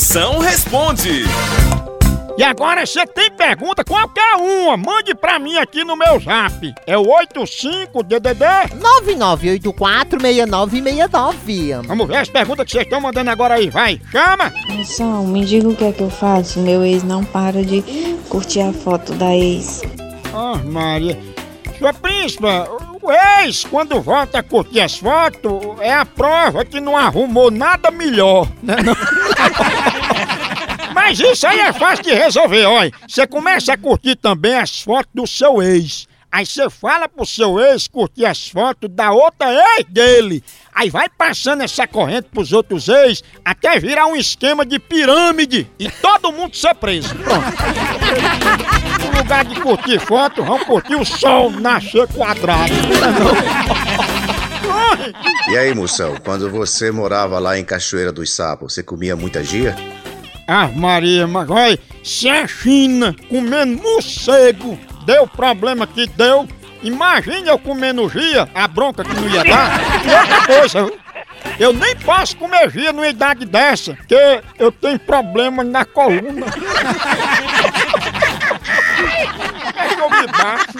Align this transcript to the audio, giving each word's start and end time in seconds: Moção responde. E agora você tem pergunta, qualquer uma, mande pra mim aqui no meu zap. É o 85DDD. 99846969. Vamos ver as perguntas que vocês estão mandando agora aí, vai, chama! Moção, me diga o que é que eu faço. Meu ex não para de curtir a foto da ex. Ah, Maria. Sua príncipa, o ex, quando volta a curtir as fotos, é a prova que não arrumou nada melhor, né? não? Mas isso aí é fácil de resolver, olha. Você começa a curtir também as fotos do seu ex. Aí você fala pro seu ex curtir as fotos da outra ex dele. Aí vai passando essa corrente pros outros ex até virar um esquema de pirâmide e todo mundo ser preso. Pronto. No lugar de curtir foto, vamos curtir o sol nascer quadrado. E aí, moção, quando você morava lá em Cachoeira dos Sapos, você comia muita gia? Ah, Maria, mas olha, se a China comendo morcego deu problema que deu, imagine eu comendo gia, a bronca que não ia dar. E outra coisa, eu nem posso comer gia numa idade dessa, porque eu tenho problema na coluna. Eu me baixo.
Moção 0.00 0.38
responde. 0.38 1.24
E 2.38 2.42
agora 2.42 2.86
você 2.86 3.06
tem 3.06 3.30
pergunta, 3.30 3.84
qualquer 3.84 4.36
uma, 4.36 4.74
mande 4.74 5.14
pra 5.14 5.38
mim 5.38 5.58
aqui 5.58 5.84
no 5.84 5.94
meu 5.94 6.18
zap. 6.18 6.72
É 6.86 6.96
o 6.96 7.04
85DDD. 7.04 8.80
99846969. 9.60 11.86
Vamos 11.86 12.08
ver 12.08 12.16
as 12.16 12.30
perguntas 12.30 12.64
que 12.64 12.72
vocês 12.72 12.84
estão 12.84 12.98
mandando 12.98 13.28
agora 13.28 13.56
aí, 13.56 13.68
vai, 13.68 14.00
chama! 14.10 14.50
Moção, 14.70 15.26
me 15.26 15.44
diga 15.44 15.68
o 15.68 15.76
que 15.76 15.84
é 15.84 15.92
que 15.92 16.00
eu 16.00 16.08
faço. 16.08 16.60
Meu 16.60 16.82
ex 16.82 17.02
não 17.02 17.22
para 17.22 17.62
de 17.62 17.82
curtir 18.30 18.62
a 18.62 18.72
foto 18.72 19.12
da 19.12 19.36
ex. 19.36 19.82
Ah, 20.32 20.56
Maria. 20.64 21.18
Sua 21.78 21.92
príncipa, 21.92 22.66
o 23.02 23.12
ex, 23.42 23.64
quando 23.64 24.00
volta 24.00 24.38
a 24.38 24.42
curtir 24.42 24.80
as 24.80 24.96
fotos, 24.96 25.52
é 25.80 25.92
a 25.92 26.04
prova 26.04 26.64
que 26.64 26.80
não 26.80 26.96
arrumou 26.96 27.50
nada 27.50 27.90
melhor, 27.90 28.46
né? 28.62 28.76
não? 28.82 28.94
Mas 31.10 31.18
isso 31.18 31.44
aí 31.44 31.58
é 31.58 31.72
fácil 31.72 32.04
de 32.04 32.14
resolver, 32.14 32.64
olha. 32.66 32.92
Você 33.08 33.26
começa 33.26 33.72
a 33.72 33.76
curtir 33.76 34.14
também 34.14 34.54
as 34.54 34.80
fotos 34.80 35.10
do 35.12 35.26
seu 35.26 35.60
ex. 35.60 36.06
Aí 36.30 36.46
você 36.46 36.70
fala 36.70 37.08
pro 37.08 37.26
seu 37.26 37.58
ex 37.58 37.88
curtir 37.88 38.26
as 38.26 38.48
fotos 38.48 38.88
da 38.88 39.10
outra 39.10 39.52
ex 39.52 39.86
dele. 39.88 40.40
Aí 40.72 40.88
vai 40.88 41.08
passando 41.08 41.64
essa 41.64 41.84
corrente 41.84 42.28
pros 42.32 42.52
outros 42.52 42.86
ex 42.86 43.24
até 43.44 43.80
virar 43.80 44.06
um 44.06 44.14
esquema 44.14 44.64
de 44.64 44.78
pirâmide 44.78 45.68
e 45.80 45.90
todo 45.90 46.30
mundo 46.30 46.56
ser 46.56 46.76
preso. 46.76 47.12
Pronto. 47.16 47.44
No 49.00 49.18
lugar 49.18 49.44
de 49.44 49.60
curtir 49.60 49.98
foto, 49.98 50.44
vamos 50.44 50.62
curtir 50.62 50.94
o 50.94 51.04
sol 51.04 51.50
nascer 51.50 52.06
quadrado. 52.06 52.72
E 55.48 55.58
aí, 55.58 55.74
moção, 55.74 56.14
quando 56.24 56.48
você 56.48 56.92
morava 56.92 57.40
lá 57.40 57.58
em 57.58 57.64
Cachoeira 57.64 58.12
dos 58.12 58.32
Sapos, 58.32 58.74
você 58.74 58.84
comia 58.84 59.16
muita 59.16 59.42
gia? 59.42 59.74
Ah, 60.52 60.68
Maria, 60.74 61.28
mas 61.28 61.48
olha, 61.48 61.78
se 62.02 62.28
a 62.28 62.44
China 62.44 63.14
comendo 63.28 63.80
morcego 63.80 64.76
deu 65.06 65.24
problema 65.24 65.86
que 65.86 66.08
deu, 66.08 66.48
imagine 66.82 67.48
eu 67.48 67.56
comendo 67.56 68.08
gia, 68.08 68.48
a 68.52 68.66
bronca 68.66 69.04
que 69.04 69.14
não 69.14 69.28
ia 69.28 69.44
dar. 69.44 69.80
E 70.04 70.10
outra 70.10 70.46
coisa, 70.46 70.92
eu 71.56 71.72
nem 71.72 71.94
posso 71.94 72.36
comer 72.36 72.68
gia 72.68 72.92
numa 72.92 73.06
idade 73.06 73.44
dessa, 73.44 73.94
porque 73.94 74.42
eu 74.58 74.72
tenho 74.72 74.98
problema 74.98 75.62
na 75.62 75.84
coluna. 75.84 76.46
Eu 80.00 80.10
me 80.10 80.26
baixo. 80.28 80.78